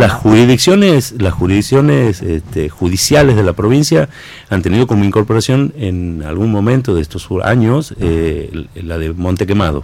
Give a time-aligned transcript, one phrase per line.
[0.00, 4.08] Las jurisdicciones, las jurisdicciones este, judiciales de la provincia
[4.48, 9.82] han tenido como incorporación en algún momento de estos años eh, la de Monte Quemado.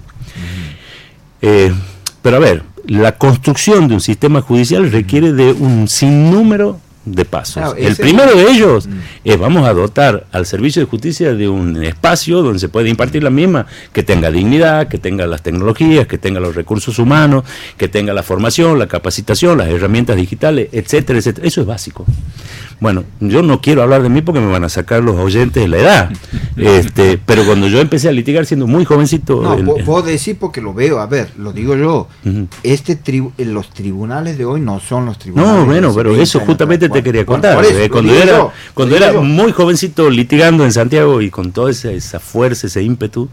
[1.42, 1.74] Eh,
[2.22, 7.74] pero a ver, la construcción de un sistema judicial requiere de un sinnúmero de pasos.
[7.76, 8.92] el primero de ellos mm.
[9.24, 13.22] es vamos a dotar al servicio de justicia de un espacio donde se puede impartir
[13.22, 17.44] la misma, que tenga dignidad, que tenga las tecnologías, que tenga los recursos humanos,
[17.76, 21.46] que tenga la formación, la capacitación, las herramientas digitales, etcétera, etcétera.
[21.46, 22.06] Eso es básico.
[22.80, 25.68] Bueno, yo no quiero hablar de mí porque me van a sacar los oyentes de
[25.68, 26.10] la edad.
[26.56, 29.42] Este, pero cuando yo empecé a litigar siendo muy jovencito.
[29.42, 32.08] No, puedo decir porque lo veo, a ver, lo digo yo.
[32.62, 32.98] este
[33.38, 35.52] Los tribunales de hoy no son los tribunales.
[35.52, 37.64] No, bueno, pero eso justamente te quería contar.
[37.64, 42.66] Eh, cuando era, cuando era muy jovencito litigando en Santiago y con toda esa, fuerza,
[42.66, 43.28] ese ímpetu,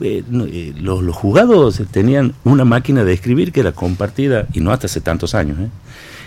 [0.00, 4.72] eh, eh, los, los, juzgados tenían una máquina de escribir que era compartida, y no
[4.72, 5.56] hasta hace tantos años,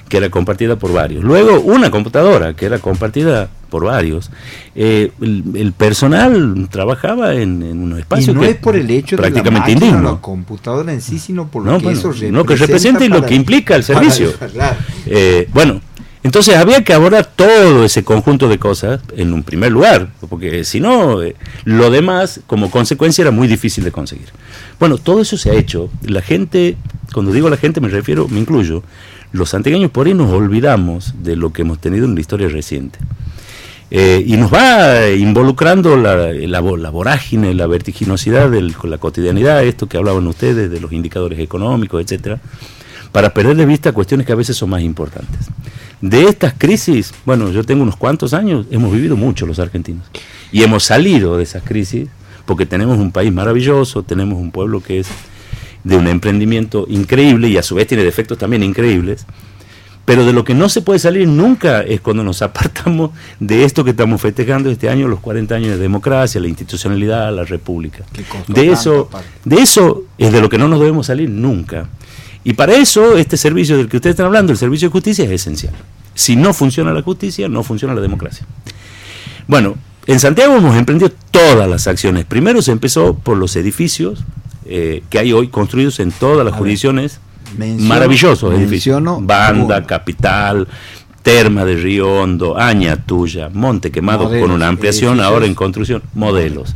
[0.08, 1.23] que era compartida por varios.
[1.23, 4.31] Luego una computadora que era compartida por varios.
[4.75, 8.36] el, personal trabajaba en, en unos espacios.
[8.36, 11.66] Y no es por el hecho prácticamente de la, la computadora en sí, sino por
[11.66, 12.38] lo que eso representa.
[12.38, 14.34] No, que representa y lo que implica el servicio.
[15.53, 15.81] bueno,
[16.22, 20.81] entonces había que abordar todo ese conjunto de cosas en un primer lugar, porque si
[20.81, 24.28] no, eh, lo demás como consecuencia era muy difícil de conseguir.
[24.80, 25.89] Bueno, todo eso se ha hecho.
[26.04, 26.76] La gente,
[27.14, 28.83] cuando digo la gente me refiero, me incluyo,
[29.31, 33.00] los santiagueños por ahí nos olvidamos de lo que hemos tenido en la historia reciente.
[33.92, 39.98] Eh, y nos va involucrando la, la, vorágine, la vertiginosidad de la cotidianidad, esto que
[39.98, 42.40] hablaban ustedes de los indicadores económicos, etcétera,
[43.12, 45.50] para perder de vista cuestiones que a veces son más importantes.
[46.02, 50.06] De estas crisis, bueno, yo tengo unos cuantos años, hemos vivido mucho los argentinos.
[50.52, 52.08] Y hemos salido de esas crisis
[52.45, 55.08] porque tenemos un país maravilloso, tenemos un pueblo que es
[55.84, 59.26] de un emprendimiento increíble y a su vez tiene defectos también increíbles.
[60.09, 63.83] Pero de lo que no se puede salir nunca es cuando nos apartamos de esto
[63.83, 68.03] que estamos festejando este año, los 40 años de democracia, la institucionalidad, la república.
[68.48, 69.08] De eso,
[69.45, 71.89] de eso es de lo que no nos debemos salir nunca.
[72.43, 75.30] Y para eso, este servicio del que ustedes están hablando, el servicio de justicia, es
[75.30, 75.75] esencial.
[76.15, 78.48] Si no funciona la justicia, no funciona la democracia.
[79.45, 79.75] Bueno,
[80.08, 82.25] en Santiago hemos emprendido todas las acciones.
[82.25, 84.23] Primero se empezó por los edificios
[84.65, 87.19] eh, que hay hoy construidos en todas las jurisdicciones.
[87.58, 89.02] Maravillosos edificios.
[89.21, 90.67] Banda, Capital,
[91.21, 96.73] Terma de Río Hondo, Aña Tuya, Monte Quemado, con una ampliación ahora en construcción, modelos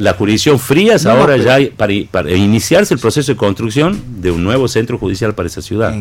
[0.00, 4.66] la jurisdicción Frías ahora ya para, para iniciarse el proceso de construcción de un nuevo
[4.66, 5.94] centro judicial para esa ciudad.